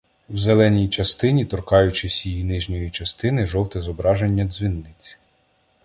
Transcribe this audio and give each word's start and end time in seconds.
В 0.29 0.37
зеленій 0.37 0.89
частині 0.89 1.45
торкаючись 1.45 2.25
її 2.25 2.43
нижньої 2.43 2.89
частини 2.89 3.45
жовте 3.45 3.81
зображення 3.81 4.45
дзвіниці. 4.45 5.17